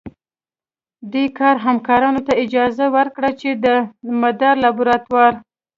دې 1.11 1.25
کار 1.37 1.55
همکارانو 1.65 2.21
ته 2.27 2.33
اجازه 2.43 2.85
ورکړه 2.95 3.29
چې 3.41 3.49
د 3.63 3.65
مدار 4.21 4.55
لابراتوار 4.63 5.33